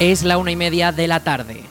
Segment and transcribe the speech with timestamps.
[0.00, 1.64] Es la una y media de la tarde.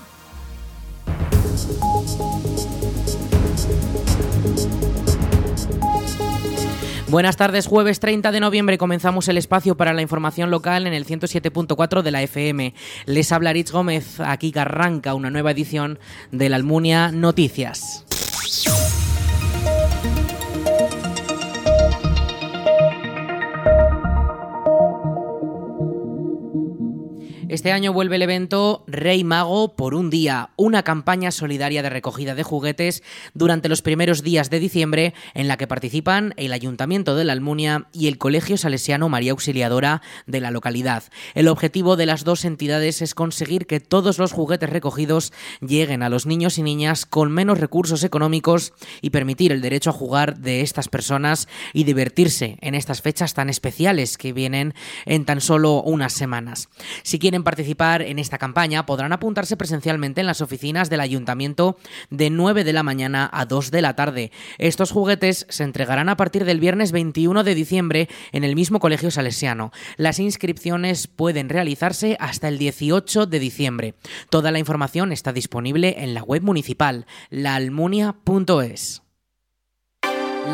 [7.08, 11.06] Buenas tardes, jueves 30 de noviembre comenzamos el espacio para la información local en el
[11.06, 12.74] 107.4 de la FM.
[13.06, 15.98] Les habla Rich Gómez, aquí que arranca una nueva edición
[16.34, 18.04] de la Almunia Noticias.
[27.50, 32.36] Este año vuelve el evento Rey Mago por un día, una campaña solidaria de recogida
[32.36, 37.24] de juguetes durante los primeros días de diciembre en la que participan el Ayuntamiento de
[37.24, 41.04] la Almunia y el Colegio Salesiano María Auxiliadora de la localidad.
[41.36, 46.10] El objetivo de las dos entidades es conseguir que todos los juguetes recogidos lleguen a
[46.10, 50.60] los niños y niñas con menos recursos económicos y permitir el derecho a jugar de
[50.60, 54.74] estas personas y divertirse en estas fechas tan especiales que vienen
[55.06, 56.68] en tan solo unas semanas.
[57.04, 61.78] Si quieren participar en esta campaña podrán apuntarse presencialmente en las oficinas del ayuntamiento
[62.10, 64.32] de 9 de la mañana a 2 de la tarde.
[64.58, 69.12] Estos juguetes se entregarán a partir del viernes 21 de diciembre en el mismo colegio
[69.12, 69.72] salesiano.
[69.98, 73.96] Las inscripciones pueden realizarse hasta el 18 de diciembre.
[74.30, 79.07] Toda la información está disponible en la web municipal laalmunia.es.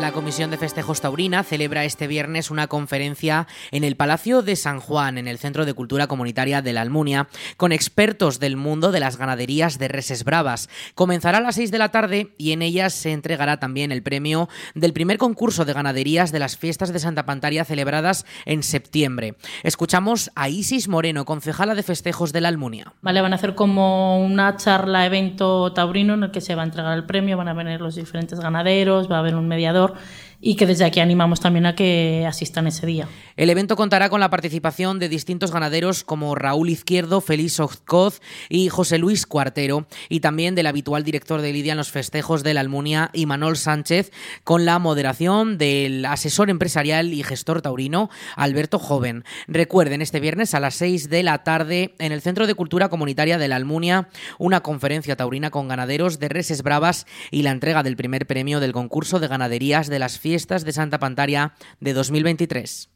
[0.00, 4.80] La Comisión de Festejos Taurina celebra este viernes una conferencia en el Palacio de San
[4.80, 9.00] Juan, en el Centro de Cultura Comunitaria de la Almunia, con expertos del mundo de
[9.00, 10.68] las ganaderías de reses bravas.
[10.94, 14.48] Comenzará a las 6 de la tarde y en ellas se entregará también el premio
[14.74, 19.36] del primer concurso de ganaderías de las fiestas de Santa Pantaria celebradas en septiembre.
[19.62, 22.92] Escuchamos a Isis Moreno, concejala de Festejos de la Almunia.
[23.00, 26.66] Vale, van a hacer como una charla evento taurino en el que se va a
[26.66, 29.98] entregar el premio, van a venir los diferentes ganaderos, va a haber un mediador Salvador
[30.40, 33.08] y que desde aquí animamos también a que asistan ese día.
[33.36, 38.68] El evento contará con la participación de distintos ganaderos como Raúl Izquierdo, Félix Ozcoz y
[38.68, 42.60] José Luis Cuartero, y también del habitual director de Lidia en los festejos de la
[42.60, 44.12] Almunia, Imanol Sánchez,
[44.44, 49.24] con la moderación del asesor empresarial y gestor taurino, Alberto Joven.
[49.48, 53.38] Recuerden, este viernes a las 6 de la tarde, en el Centro de Cultura Comunitaria
[53.38, 54.08] de la Almunia,
[54.38, 58.72] una conferencia taurina con ganaderos de reses bravas y la entrega del primer premio del
[58.72, 61.52] concurso de ganaderías de las fiestas de Santa Pantaria
[61.84, 62.93] de 2023.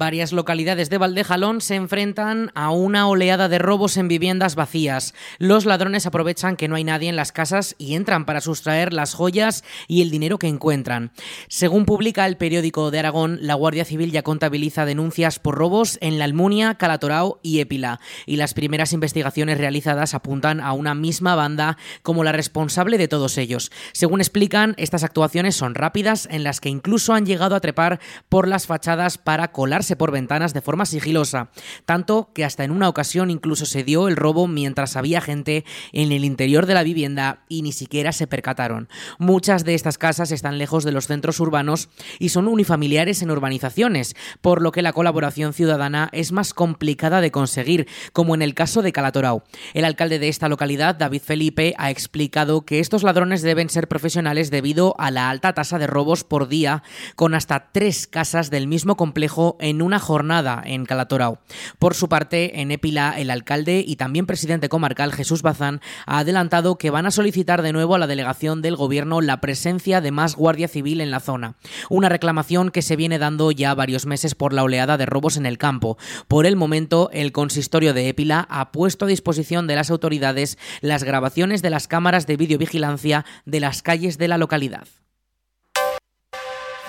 [0.00, 5.12] Varias localidades de Valdejalón se enfrentan a una oleada de robos en viviendas vacías.
[5.36, 9.12] Los ladrones aprovechan que no hay nadie en las casas y entran para sustraer las
[9.12, 11.12] joyas y el dinero que encuentran.
[11.48, 16.18] Según publica el periódico de Aragón, la Guardia Civil ya contabiliza denuncias por robos en
[16.18, 21.76] La Almunia, Calatorao y Épila, y las primeras investigaciones realizadas apuntan a una misma banda
[22.00, 23.70] como la responsable de todos ellos.
[23.92, 28.00] Según explican, estas actuaciones son rápidas en las que incluso han llegado a trepar
[28.30, 31.50] por las fachadas para colarse por ventanas de forma sigilosa,
[31.84, 36.12] tanto que hasta en una ocasión incluso se dio el robo mientras había gente en
[36.12, 38.88] el interior de la vivienda y ni siquiera se percataron.
[39.18, 44.14] Muchas de estas casas están lejos de los centros urbanos y son unifamiliares en urbanizaciones,
[44.40, 48.82] por lo que la colaboración ciudadana es más complicada de conseguir, como en el caso
[48.82, 49.44] de Calatorao.
[49.74, 54.50] El alcalde de esta localidad, David Felipe, ha explicado que estos ladrones deben ser profesionales
[54.50, 56.82] debido a la alta tasa de robos por día,
[57.16, 61.38] con hasta tres casas del mismo complejo en una jornada en Calatorao.
[61.78, 66.76] Por su parte, en Épila, el alcalde y también presidente comarcal Jesús Bazán ha adelantado
[66.76, 70.36] que van a solicitar de nuevo a la delegación del gobierno la presencia de más
[70.36, 71.56] guardia civil en la zona.
[71.88, 75.46] Una reclamación que se viene dando ya varios meses por la oleada de robos en
[75.46, 75.98] el campo.
[76.28, 81.04] Por el momento, el consistorio de Épila ha puesto a disposición de las autoridades las
[81.04, 84.86] grabaciones de las cámaras de videovigilancia de las calles de la localidad.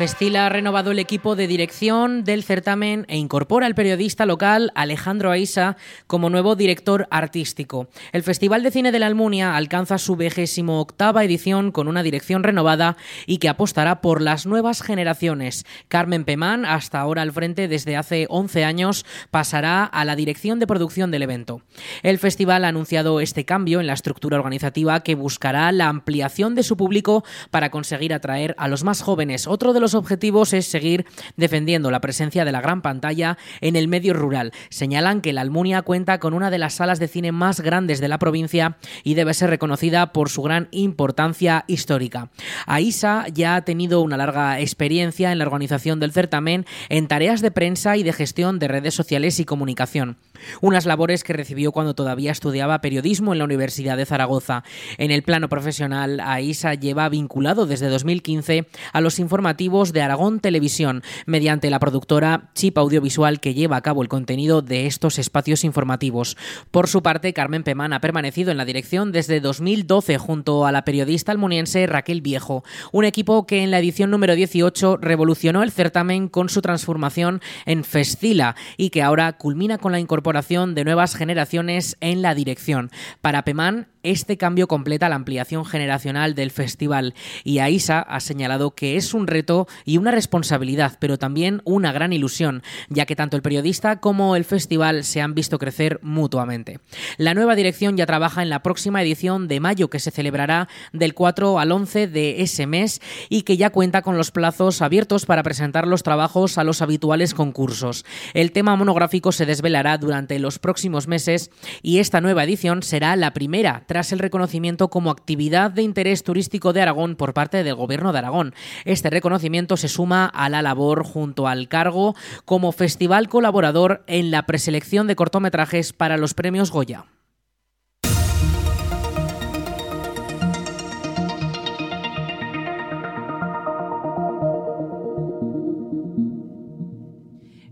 [0.01, 5.30] Festila ha renovado el equipo de dirección del certamen e incorpora al periodista local Alejandro
[5.30, 5.77] Aisa
[6.07, 7.88] como nuevo director artístico.
[8.12, 12.42] El Festival de Cine de la Almunia alcanza su vigésimo octava edición con una dirección
[12.42, 15.68] renovada y que apostará por las nuevas generaciones.
[15.88, 20.65] Carmen Pemán, hasta ahora al frente desde hace 11 años, pasará a la dirección de
[20.65, 21.62] producción del evento.
[22.01, 26.63] El festival ha anunciado este cambio en la estructura organizativa que buscará la ampliación de
[26.63, 29.45] su público para conseguir atraer a los más jóvenes.
[29.45, 31.06] Otro de los los objetivos es seguir
[31.36, 34.54] defendiendo la presencia de la gran pantalla en el medio rural.
[34.70, 38.08] Señalan que la Almunia cuenta con una de las salas de cine más grandes de
[38.08, 42.30] la provincia y debe ser reconocida por su gran importancia histórica.
[42.68, 47.52] AISA ya ha tenido una larga experiencia en la organización del certamen en tareas de
[47.52, 50.16] prensa y de gestión de redes sociales y comunicación.
[50.62, 54.64] Unas labores que recibió cuando todavía estudiaba periodismo en la Universidad de Zaragoza.
[54.98, 61.04] En el plano profesional, AISA lleva vinculado desde 2015 a los informativos de Aragón Televisión,
[61.26, 66.38] mediante la productora Chip Audiovisual que lleva a cabo el contenido de estos espacios informativos.
[66.72, 70.84] Por su parte, Carmen Pemán ha permanecido en la dirección desde 2012 junto a la
[70.86, 76.28] periodista almuniense Raquel Viejo, un equipo que en la edición número 18 revolucionó el certamen
[76.28, 80.31] con su transformación en Festila y que ahora culmina con la incorporación
[80.75, 82.89] de nuevas generaciones en la dirección.
[83.22, 87.13] Para Pemán, este cambio completa la ampliación generacional del festival
[87.44, 92.13] y AISA ha señalado que es un reto y una responsabilidad, pero también una gran
[92.13, 96.80] ilusión, ya que tanto el periodista como el festival se han visto crecer mutuamente.
[97.18, 101.13] La nueva dirección ya trabaja en la próxima edición de mayo que se celebrará del
[101.13, 105.44] 4 al 11 de ese mes y que ya cuenta con los plazos abiertos para
[105.44, 108.06] presentar los trabajos a los habituales concursos.
[108.33, 111.51] El tema monográfico se desvelará durante los próximos meses
[111.81, 116.72] y esta nueva edición será la primera tras el reconocimiento como actividad de interés turístico
[116.72, 118.54] de Aragón por parte del Gobierno de Aragón.
[118.86, 122.16] Este reconocimiento se suma a la labor junto al cargo
[122.46, 127.04] como festival colaborador en la preselección de cortometrajes para los premios Goya.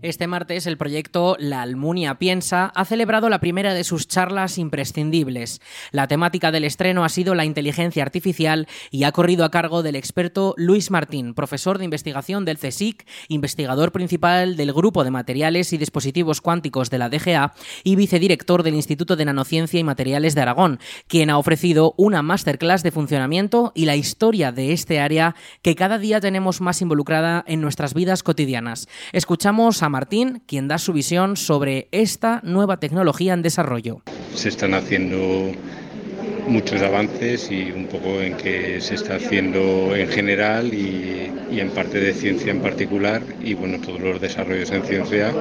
[0.02, 5.60] Este martes el proyecto La Almunia Piensa ha celebrado la primera de sus charlas imprescindibles.
[5.90, 9.96] La temática del estreno ha sido la inteligencia artificial y ha corrido a cargo del
[9.96, 15.76] experto Luis Martín, profesor de investigación del CSIC, investigador principal del Grupo de Materiales y
[15.76, 17.52] Dispositivos Cuánticos de la DGA
[17.84, 22.82] y vicedirector del Instituto de Nanociencia y Materiales de Aragón, quien ha ofrecido una masterclass
[22.82, 27.60] de funcionamiento y la historia de este área que cada día tenemos más involucrada en
[27.60, 28.88] nuestras vidas cotidianas.
[29.12, 34.02] Escuchamos a Martín, quien da su visión sobre esta nueva tecnología en desarrollo.
[34.34, 35.52] Se están haciendo
[36.48, 42.00] muchos avances y un poco en que se está haciendo en general y, en parte
[42.00, 45.34] de ciencia en particular y bueno, todos los desarrollos en ciencia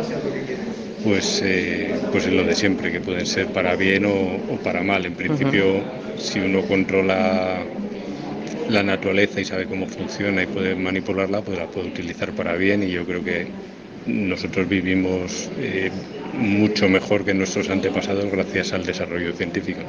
[1.03, 5.05] pues, eh, pues es lo de siempre, que pueden ser para bien o, para mal.
[5.05, 5.81] En principio,
[6.17, 7.63] si uno controla
[8.69, 12.83] la naturaleza y sabe cómo funciona y puede manipularla, pues la puede utilizar para bien
[12.83, 13.47] y yo creo que
[14.05, 15.91] nosotros vivimos eh,
[16.37, 19.81] mucho mejor que nuestros antepasados gracias al desarrollo científico,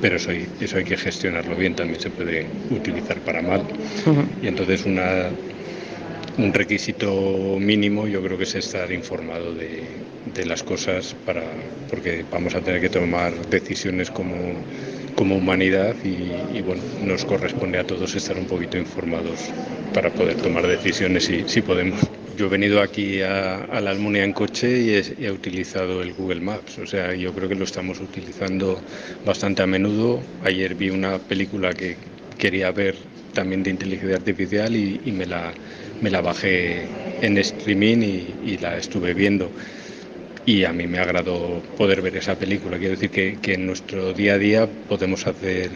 [0.00, 3.62] pero eso hay, eso hay que gestionarlo bien, también se puede utilizar para mal.
[4.42, 5.28] Y entonces una,
[6.38, 9.82] un requisito mínimo yo creo que es estar informado de,
[10.34, 11.42] de las cosas para,
[11.90, 14.36] porque vamos a tener que tomar decisiones como,
[15.14, 19.50] como humanidad y, bueno, nos corresponde a todos estar un poquito informados
[19.92, 22.00] para poder tomar decisiones si, si podemos.
[22.36, 26.78] Yo he venido aquí a, la Almunia en coche y he, utilizado el Google Maps,
[26.78, 28.80] o sea, yo creo que lo estamos utilizando
[29.26, 30.20] bastante a menudo.
[30.42, 31.96] Ayer vi una película que
[32.38, 32.96] quería ver
[33.34, 35.52] también de inteligencia artificial y, me, la,
[36.00, 36.86] me la bajé
[37.20, 37.98] en streaming
[38.46, 39.50] y, la estuve viendo
[40.46, 42.78] y a mí me agradó poder ver esa película.
[42.78, 45.70] Quiero decir que, que, en nuestro día a día podemos hacer,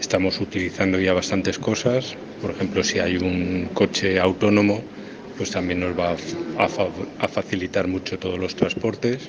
[0.00, 2.16] estamos utilizando ya bastantes cosas.
[2.40, 4.82] Por ejemplo, si hay un coche autónomo,
[5.38, 6.16] pues también nos va
[6.58, 9.28] a, facilitar mucho todos los transportes,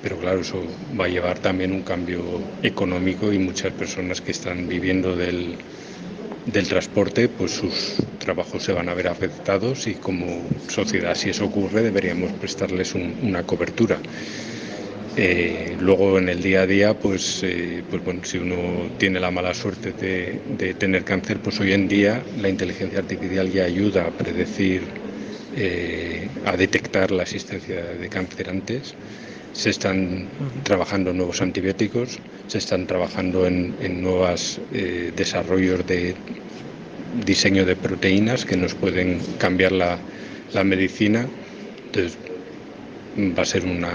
[0.00, 0.62] pero claro, eso
[0.98, 2.22] va a llevar también un cambio
[2.62, 5.56] económico y muchas personas que están viviendo del,
[6.68, 11.82] transporte, pues sus trabajos se van a ver afectados y como sociedad, si eso ocurre,
[11.82, 13.98] deberíamos prestarles una cobertura.
[15.16, 19.32] Eh, luego en el día a día, pues, eh, pues bueno, si uno tiene la
[19.32, 24.06] mala suerte de, de, tener cáncer, pues hoy en día la inteligencia artificial ya ayuda
[24.06, 24.97] a predecir
[25.60, 28.94] eh, a detectar la existencia de cáncer antes.
[29.52, 30.28] Se están
[30.62, 36.14] trabajando nuevos antibióticos, se están trabajando en, nuevos eh, desarrollos de
[37.26, 39.98] diseño de proteínas que nos pueden cambiar la,
[40.62, 41.26] medicina.
[41.86, 42.16] Entonces,
[43.36, 43.90] va a ser una,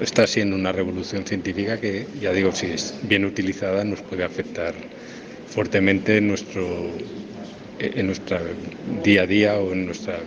[0.00, 4.74] está siendo una revolución científica que, ya digo, si es bien utilizada, nos puede afectar
[5.46, 6.90] fuertemente nuestro
[7.78, 8.38] en nuestro
[9.02, 10.18] día a día o en nuestra,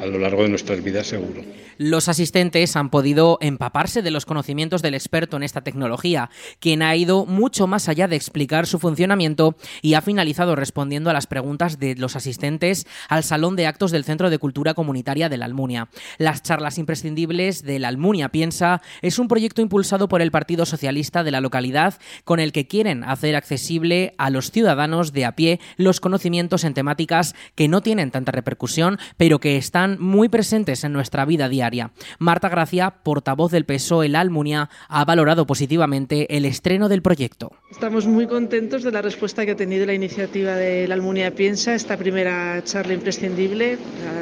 [0.00, 1.42] a lo largo de nuestras vidas seguro.
[1.78, 6.96] Los asistentes han podido empaparse de los conocimientos del experto en esta tecnología, quien ha
[6.96, 11.78] ido mucho más allá de explicar su funcionamiento y ha finalizado respondiendo a las preguntas
[11.78, 15.88] de los asistentes al Salón de Actos del Centro de Cultura Comunitaria de la Almunia.
[16.16, 21.24] Las charlas imprescindibles de la Almunia Piensa es un proyecto impulsado por el Partido Socialista
[21.24, 25.60] de la localidad con el que quieren hacer accesible a los ciudadanos de a pie
[25.76, 30.92] los conocimientos en temáticas que no tienen tanta repercusión, pero que están muy presentes en
[30.92, 36.88] nuestra vida diaria Marta Gracia, portavoz del PSOE La Almunia, ha valorado positivamente el estreno
[36.88, 37.52] del proyecto.
[37.70, 41.74] Estamos muy contentos de la respuesta que ha tenido la iniciativa de La Almunia Piensa,
[41.74, 43.78] esta primera charla imprescindible.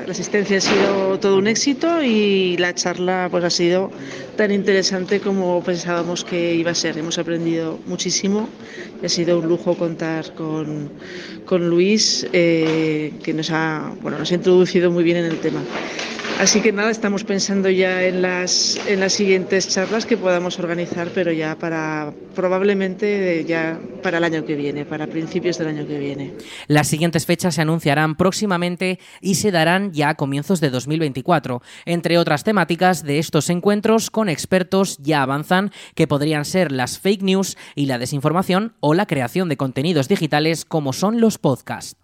[0.06, 3.90] La asistencia ha sido todo un éxito y la charla pues, ha sido
[4.36, 6.98] tan interesante como pensábamos que iba a ser.
[6.98, 8.48] Hemos aprendido muchísimo
[9.02, 10.90] y ha sido un lujo contar con,
[11.44, 12.43] con Luis, eh,
[13.22, 15.60] que nos ha, bueno, nos ha introducido muy bien en el tema.
[16.40, 21.08] Así que nada, estamos pensando ya en las, en las siguientes charlas que podamos organizar,
[21.14, 25.96] pero ya para probablemente ya para el año que viene, para principios del año que
[25.96, 26.34] viene.
[26.66, 31.62] Las siguientes fechas se anunciarán próximamente y se darán ya a comienzos de 2024.
[31.86, 37.22] Entre otras temáticas de estos encuentros con expertos ya avanzan que podrían ser las fake
[37.22, 42.03] news y la desinformación o la creación de contenidos digitales como son los podcasts.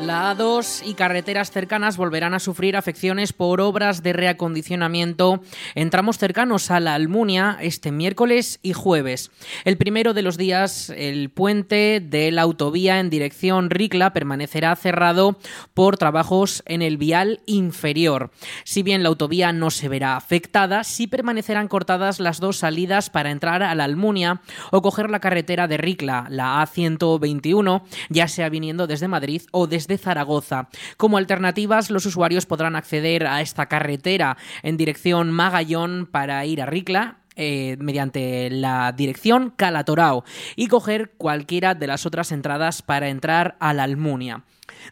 [0.00, 5.42] La A2 y carreteras cercanas volverán a sufrir afecciones por obras de reacondicionamiento
[5.74, 9.32] en tramos cercanos a la Almunia este miércoles y jueves.
[9.64, 15.36] El primero de los días, el puente de la autovía en dirección Ricla permanecerá cerrado
[15.74, 18.30] por trabajos en el vial inferior.
[18.62, 23.32] Si bien la autovía no se verá afectada, sí permanecerán cortadas las dos salidas para
[23.32, 28.86] entrar a la Almunia o coger la carretera de Ricla, la A121, ya sea viniendo
[28.86, 30.68] desde Madrid o desde de Zaragoza.
[30.96, 36.66] Como alternativas, los usuarios podrán acceder a esta carretera en dirección Magallón para ir a
[36.66, 40.24] Ricla, eh, mediante la dirección Calatorao
[40.56, 44.42] y coger cualquiera de las otras entradas para entrar a la Almunia.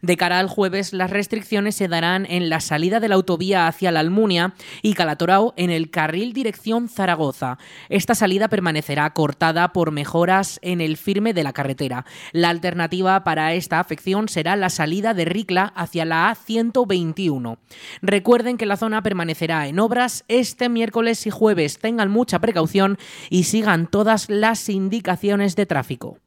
[0.02, 3.92] De cara al jueves, las restricciones se darán en la salida de la autovía hacia
[3.92, 7.58] la Almunia y Calatorao en el carril dirección Zaragoza.
[7.88, 12.04] Esta salida permanecerá cortada por mejoras en el firme de la carretera.
[12.32, 17.58] La alternativa para esta afección será la salida de Ricla hacia la A121.
[18.02, 21.78] Recuerden que la zona permanecerá en obras este miércoles y jueves.
[21.78, 22.98] Tengan mucha precaución
[23.30, 26.18] y sigan todas las indicaciones de tráfico.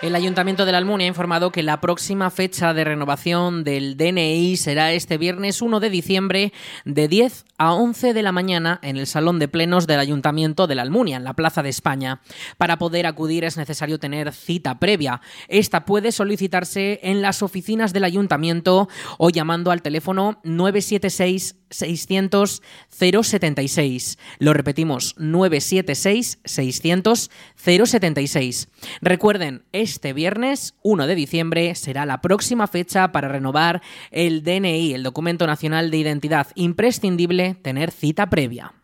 [0.00, 4.56] El Ayuntamiento de la Almunia ha informado que la próxima fecha de renovación del DNI
[4.56, 6.52] será este viernes 1 de diciembre
[6.84, 10.76] de 10 a 11 de la mañana en el Salón de Plenos del Ayuntamiento de
[10.76, 12.20] la Almunia, en la Plaza de España.
[12.58, 15.20] Para poder acudir es necesario tener cita previa.
[15.48, 18.88] Esta puede solicitarse en las oficinas del Ayuntamiento
[19.18, 24.18] o llamando al teléfono 976 600 076.
[24.38, 28.68] Lo repetimos, 976 600 076.
[29.00, 35.02] Recuerden, este viernes 1 de diciembre será la próxima fecha para renovar el DNI, el
[35.02, 38.74] documento nacional de identidad imprescindible, tener cita previa.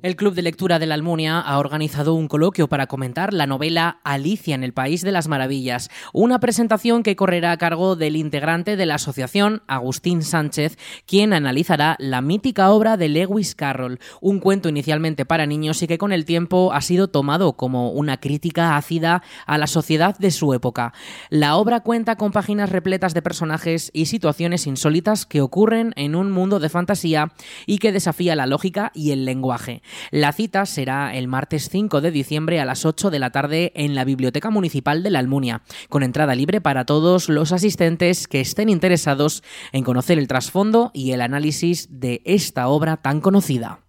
[0.00, 3.98] El Club de Lectura de la Almunia ha organizado un coloquio para comentar la novela
[4.04, 8.76] Alicia en el País de las Maravillas, una presentación que correrá a cargo del integrante
[8.76, 14.68] de la asociación, Agustín Sánchez, quien analizará la mítica obra de Lewis Carroll, un cuento
[14.68, 19.24] inicialmente para niños y que con el tiempo ha sido tomado como una crítica ácida
[19.46, 20.92] a la sociedad de su época.
[21.28, 26.30] La obra cuenta con páginas repletas de personajes y situaciones insólitas que ocurren en un
[26.30, 27.32] mundo de fantasía
[27.66, 29.82] y que desafía la lógica y el lenguaje.
[30.10, 33.94] La cita será el martes 5 de diciembre a las 8 de la tarde en
[33.94, 38.68] la Biblioteca Municipal de la Almunia, con entrada libre para todos los asistentes que estén
[38.68, 39.42] interesados
[39.72, 43.87] en conocer el trasfondo y el análisis de esta obra tan conocida.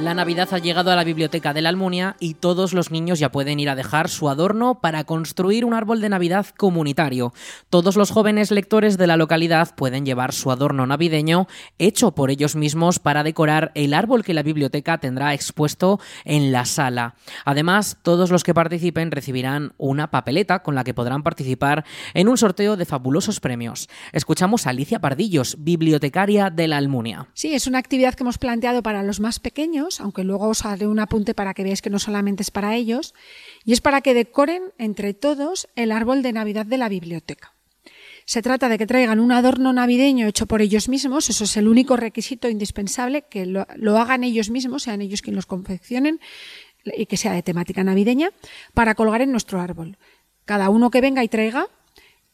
[0.00, 3.30] La Navidad ha llegado a la biblioteca de la Almunia y todos los niños ya
[3.30, 7.32] pueden ir a dejar su adorno para construir un árbol de Navidad comunitario.
[7.70, 11.46] Todos los jóvenes lectores de la localidad pueden llevar su adorno navideño
[11.78, 16.64] hecho por ellos mismos para decorar el árbol que la biblioteca tendrá expuesto en la
[16.64, 17.14] sala.
[17.44, 21.84] Además, todos los que participen recibirán una papeleta con la que podrán participar
[22.14, 23.88] en un sorteo de fabulosos premios.
[24.12, 27.28] Escuchamos a Alicia Pardillos, bibliotecaria de la Almunia.
[27.32, 30.86] Sí, es una actividad que hemos planteado para los más pequeños aunque luego os haré
[30.86, 33.14] un apunte para que veáis que no solamente es para ellos,
[33.64, 37.54] y es para que decoren entre todos el árbol de Navidad de la biblioteca.
[38.26, 41.68] Se trata de que traigan un adorno navideño hecho por ellos mismos, eso es el
[41.68, 43.66] único requisito indispensable, que lo,
[43.98, 46.20] hagan ellos mismos, sean ellos quienes los confeccionen
[46.84, 48.30] y que sea de temática navideña,
[48.72, 49.98] para colgar en nuestro árbol.
[50.46, 51.68] Cada uno que venga y traiga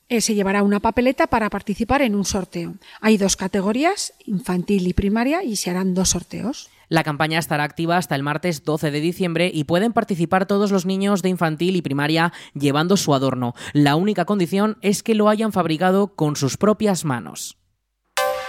[0.09, 2.75] eh, se llevará una papeleta para participar en un sorteo.
[3.01, 6.69] Hay dos categorías, infantil y primaria, y se harán dos sorteos.
[6.91, 10.87] La campaña estará activa hasta el martes 12 de diciembre y pueden participar todos los
[10.87, 13.55] niños de infantil y primaria llevando su adorno.
[13.73, 17.60] La única condición es que lo hayan fabricado con sus propias manos.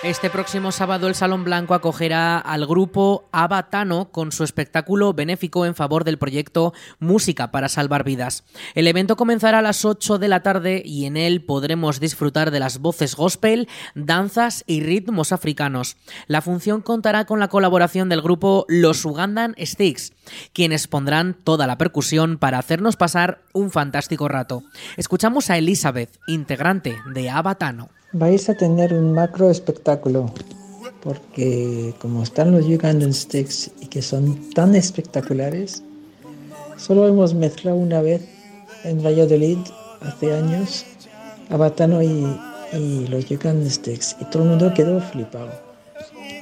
[0.04, 5.76] Este próximo sábado el Salón Blanco acogerá al grupo Abatano con su espectáculo benéfico en
[5.76, 8.44] favor del proyecto Música para Salvar Vidas.
[8.74, 12.60] El evento comenzará a las 8 de la tarde y en él podremos disfrutar de
[12.60, 15.98] las voces gospel, danzas y ritmos africanos.
[16.26, 20.14] La función contará con la colaboración del grupo Los Ugandan Sticks,
[20.52, 24.64] quienes pondrán toda la percusión para hacernos pasar un fantástico rato.
[24.98, 30.32] Escuchamos a Elizabeth, integrante de Abatano vais a tener un macro espectáculo
[31.02, 35.82] porque como están los Ugandan Sticks y que son tan espectaculares,
[36.78, 38.22] solo hemos mezclado una vez
[38.84, 39.58] en Valladolid
[40.02, 40.86] hace años
[41.50, 42.28] a Batano y,
[43.10, 45.71] los Ugandan Sticks y todo el mundo quedó flipado.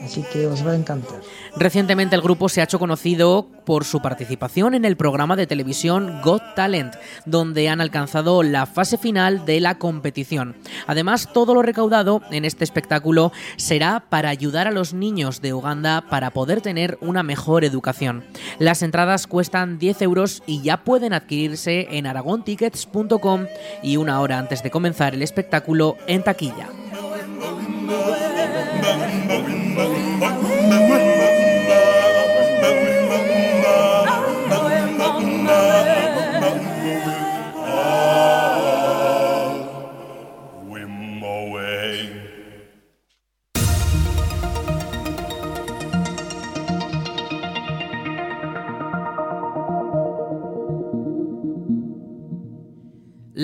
[0.04, 1.20] Así que os va a encantar.
[1.56, 6.22] Recientemente el grupo se ha hecho conocido por su participación en el programa de televisión
[6.24, 10.56] Got Talent, donde han alcanzado la fase final de la competición.
[10.88, 16.06] Además, todo lo recaudado en este espectáculo será para ayudar a los niños de Uganda
[16.10, 18.24] para poder tener una mejor educación.
[18.58, 23.46] Las entradas cuestan 10 euros y ya pueden adquirirse en aragontickets.com
[23.84, 26.79] y una hora antes de comenzar el espectáculo en taquilla.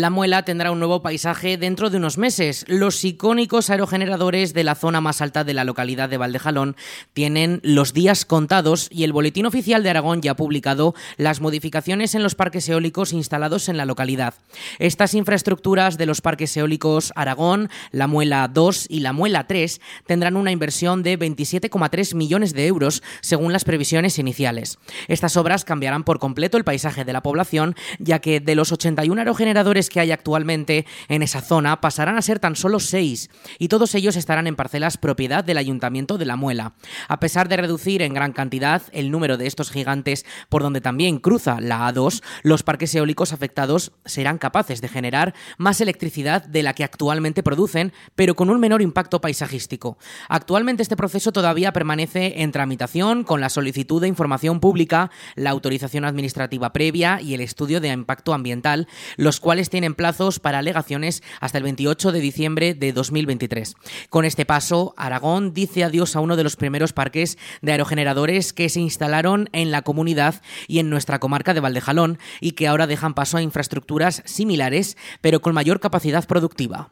[0.05, 2.63] La muela tendrá un nuevo paisaje dentro de unos meses.
[2.67, 6.75] Los icónicos aerogeneradores de la zona más alta de la localidad de Valdejalón
[7.13, 12.13] tienen los días contados y el Boletín Oficial de Aragón ya ha publicado las modificaciones
[12.13, 14.35] en los parques eólicos instalados en la localidad.
[14.77, 20.37] Estas infraestructuras de los parques eólicos Aragón, la Muela 2 y la Muela 3 tendrán
[20.37, 24.77] una inversión de 27,3 millones de euros según las previsiones iniciales.
[25.07, 29.19] Estas obras cambiarán por completo el paisaje de la población, ya que de los 81
[29.19, 33.29] aerogeneradores que hay actualmente en esa zona pasarán a ser tan solo seis
[33.59, 36.73] y todos ellos estarán en parcelas propiedad del Ayuntamiento de La Muela.
[37.07, 41.19] A pesar de reducir en gran cantidad el número de estos gigantes por donde también
[41.19, 46.73] cruza la A2, los parques eólicos afectados serán capaces de generar más electricidad de la
[46.73, 49.97] que actualmente producen, pero con un menor impacto paisajístico.
[50.27, 56.03] Actualmente este proceso todavía permanece en tramitación con la solicitud de información pública, la autorización
[56.03, 61.57] administrativa previa y el estudio de impacto ambiental, los cuales tienen plazos para alegaciones hasta
[61.57, 63.75] el 28 de diciembre de 2023.
[64.09, 68.69] Con este paso, Aragón dice adiós a uno de los primeros parques de aerogeneradores que
[68.69, 73.13] se instalaron en la comunidad y en nuestra comarca de Valdejalón y que ahora dejan
[73.13, 76.91] paso a infraestructuras similares, pero con mayor capacidad productiva.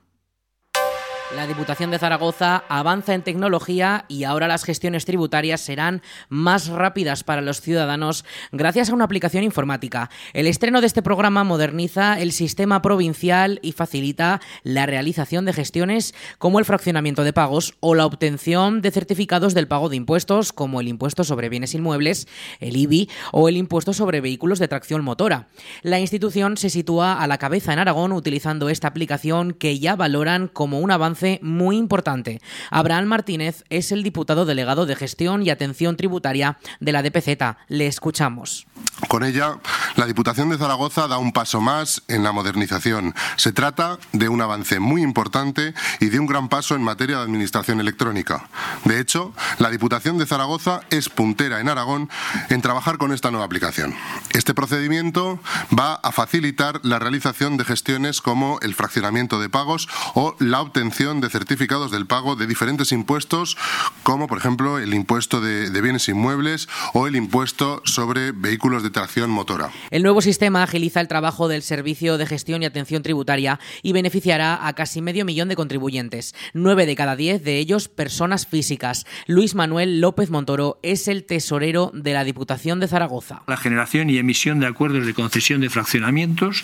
[1.36, 7.24] La Diputación de Zaragoza avanza en tecnología y ahora las gestiones tributarias serán más rápidas
[7.24, 10.12] para los ciudadanos gracias a una aplicación informática.
[10.34, 16.13] El estreno de este programa moderniza el sistema provincial y facilita la realización de gestiones
[16.38, 20.82] como el fraccionamiento de pagos o la obtención de certificados del pago de impuestos como
[20.82, 22.28] el impuesto sobre bienes inmuebles,
[22.60, 25.48] el IBI o el impuesto sobre vehículos de tracción motora.
[25.82, 30.48] La institución se sitúa a la cabeza en Aragón utilizando esta aplicación que ya valoran
[30.48, 32.41] como un avance muy importante.
[32.69, 37.57] Abraham Martínez es el diputado delegado de Gestión y Atención Tributaria de la DPZ.
[37.67, 38.67] Le escuchamos.
[39.07, 39.59] Con ella,
[39.95, 43.13] la Diputación de Zaragoza da un paso más en la modernización.
[43.36, 47.23] Se trata de un avance muy importante y de un gran paso en materia de
[47.23, 48.47] administración electrónica.
[48.86, 52.09] De hecho, la Diputación de Zaragoza es puntera en Aragón
[52.49, 53.93] en trabajar con esta nueva aplicación.
[54.31, 55.39] Este procedimiento
[55.77, 61.12] va a facilitar la realización de gestiones como el fraccionamiento de pagos o la obtención
[61.21, 63.58] de certificados del pago de diferentes impuestos,
[64.04, 68.89] como por ejemplo el impuesto de, de bienes inmuebles o el impuesto sobre vehículos de
[68.89, 69.71] tracción motora.
[69.91, 74.67] El nuevo sistema agiliza el trabajo del Servicio de Gestión y Atención Tributaria y beneficiará
[74.67, 79.06] a casi medio millón de contribuyentes, nueve de cada diez de ellos personas físicas.
[79.28, 83.43] Luis Manuel López Montoro es el tesorero de la Diputación de Zaragoza.
[83.47, 86.63] La generación y emisión de acuerdos de concesión de fraccionamientos,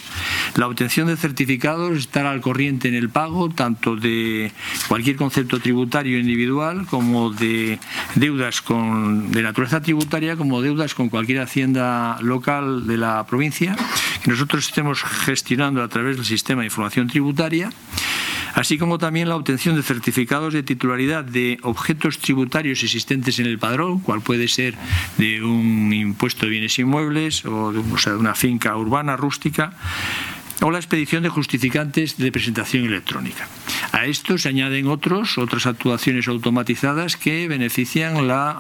[0.56, 4.39] la obtención de certificados, estar al corriente en el pago tanto de
[4.88, 7.80] cualquier concepto tributario individual como de
[8.16, 13.76] deudas con, de naturaleza tributaria como deudas con cualquier hacienda local de la provincia,
[14.24, 17.70] que nosotros estemos gestionando a través del sistema de información tributaria,
[18.56, 23.60] así como también la obtención de certificados de titularidad de objetos tributarios existentes en el
[23.60, 24.76] padrón, cual puede ser
[25.18, 29.74] de un impuesto de bienes inmuebles o o de una finca urbana rústica
[30.62, 33.48] o la expedición de justificantes de presentación electrónica.
[33.92, 38.16] A esto se añaden otros, otras actuaciones automatizadas que benefician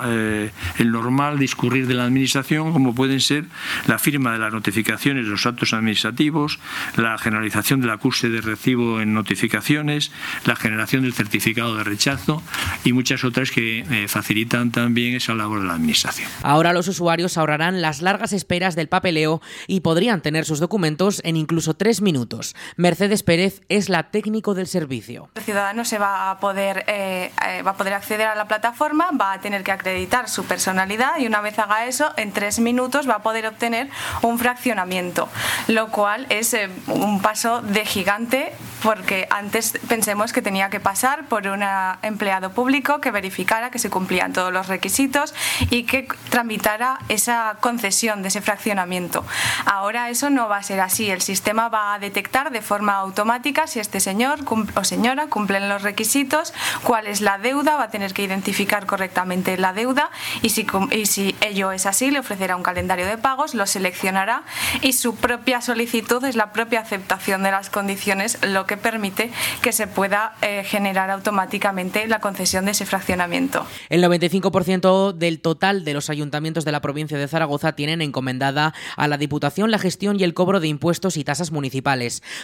[0.05, 3.45] eh, el normal discurrir de la Administración, como pueden ser
[3.87, 6.59] la firma de las notificaciones de los actos administrativos,
[6.95, 10.11] la generalización del acuse de recibo en notificaciones,
[10.45, 12.41] la generación del certificado de rechazo
[12.83, 16.29] y muchas otras que eh, facilitan también esa labor de la Administración.
[16.43, 21.35] Ahora los usuarios ahorrarán las largas esperas del papeleo y podrían tener sus documentos en
[21.35, 22.55] incluso tres minutos.
[22.77, 25.29] Mercedes Pérez es la técnico del servicio.
[25.35, 29.09] El ciudadano se va a poder eh, eh, va a poder acceder a la plataforma,
[29.11, 33.09] va a tener que acreditar su personalidad y una vez haga eso, en tres minutos
[33.09, 33.89] va a poder obtener
[34.21, 35.29] un fraccionamiento,
[35.67, 41.25] lo cual es eh, un paso de gigante porque antes pensemos que tenía que pasar
[41.25, 41.63] por un
[42.01, 45.33] empleado público que verificara que se cumplían todos los requisitos
[45.69, 49.25] y que tramitara esa concesión de ese fraccionamiento.
[49.65, 53.67] Ahora eso no va a ser así, el sistema va a detectar de forma automática
[53.67, 54.39] si este señor
[54.75, 59.57] o señora cumplen los requisitos, cuál es la deuda, va a tener que identificar correctamente
[59.57, 60.11] la deuda
[60.41, 64.43] y si, y si ello es así, le ofrecerá un calendario de pagos, lo seleccionará
[64.81, 69.71] y su propia solicitud es la propia aceptación de las condiciones, lo que permite que
[69.71, 73.65] se pueda eh, generar automáticamente la concesión de ese fraccionamiento.
[73.89, 79.07] El 95% del total de los ayuntamientos de la provincia de Zaragoza tienen encomendada a
[79.07, 81.68] la Diputación la gestión y el cobro de impuestos y tasas municipales,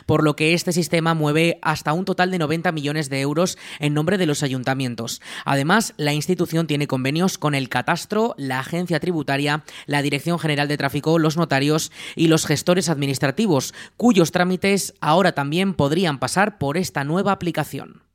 [0.05, 3.93] por lo que este sistema mueve hasta un total de 90 millones de euros en
[3.93, 5.21] nombre de los ayuntamientos.
[5.43, 10.77] Además, la institución tiene convenios con el Catastro, la Agencia Tributaria, la Dirección General de
[10.77, 17.03] Tráfico, los notarios y los gestores administrativos, cuyos trámites ahora también podrían pasar por esta
[17.03, 18.05] nueva aplicación.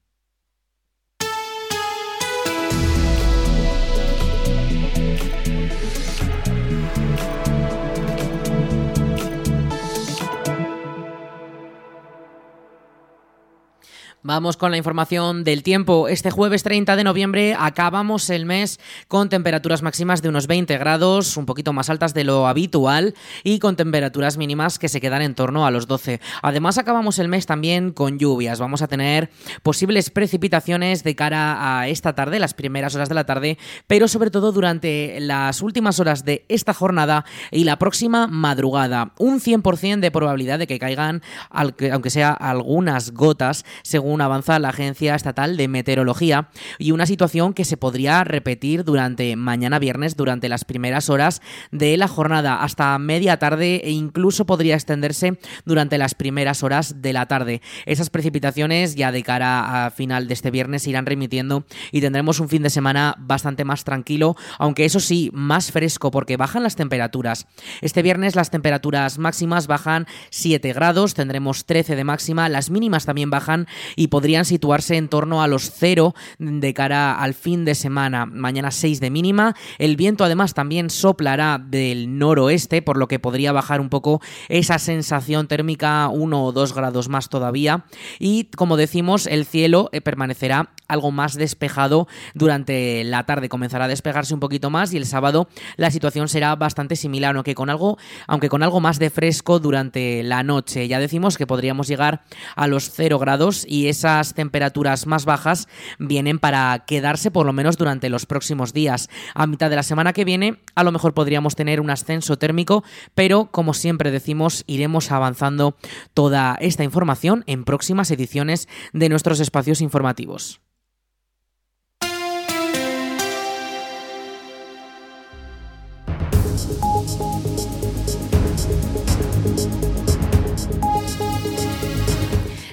[14.22, 16.06] Vamos con la información del tiempo.
[16.06, 18.78] Este jueves 30 de noviembre acabamos el mes
[19.09, 23.61] con temperaturas máximas de unos 20 grados, un poquito más altas de lo habitual, y
[23.61, 26.20] con temperaturas mínimas que se quedan en torno a los 12.
[26.42, 28.61] Además acabamos el mes también con lluvias.
[28.61, 29.30] Vamos a tener
[29.62, 33.56] posibles precipitaciones de cara a esta tarde, las primeras horas de la tarde,
[33.87, 39.14] pero sobre todo durante las últimas horas de esta jornada y la próxima madrugada.
[39.16, 45.14] Un 100% de probabilidad de que caigan, aunque sea algunas gotas, según avanza la Agencia
[45.14, 50.64] Estatal de Meteorología, y una situación que se podría repetir durante mañana viernes, durante las
[50.64, 56.62] primeras horas de la jornada, hasta media tarde e incluso podría extenderse durante las primeras
[56.62, 57.62] horas de la tarde.
[57.87, 62.49] Esas precipitaciones ya de cara a final de este viernes irán remitiendo y tendremos un
[62.49, 67.46] fin de semana bastante más tranquilo, aunque eso sí, más fresco porque bajan las temperaturas.
[67.81, 73.31] Este viernes las temperaturas máximas bajan 7 grados, tendremos 13 de máxima, las mínimas también
[73.31, 73.66] bajan
[74.01, 78.25] y podrían situarse en torno a los 0 de cara al fin de semana.
[78.25, 79.55] Mañana 6 de mínima.
[79.77, 84.79] El viento además también soplará del noroeste, por lo que podría bajar un poco esa
[84.79, 87.85] sensación térmica 1 o 2 grados más todavía.
[88.19, 93.51] Y como decimos, el cielo eh, permanecerá algo más despejado durante la tarde.
[93.51, 97.55] Comenzará a despejarse un poquito más y el sábado la situación será bastante similar, aunque
[97.55, 100.89] con algo, aunque con algo más de fresco durante la noche.
[100.89, 102.23] Ya decimos que podríamos llegar
[102.57, 107.76] a los 0 grados y esas temperaturas más bajas vienen para quedarse por lo menos
[107.76, 109.09] durante los próximos días.
[109.35, 112.85] A mitad de la semana que viene a lo mejor podríamos tener un ascenso térmico,
[113.14, 115.76] pero como siempre decimos, iremos avanzando
[116.14, 120.61] toda esta información en próximas ediciones de nuestros espacios informativos.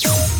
[0.00, 0.31] Peace.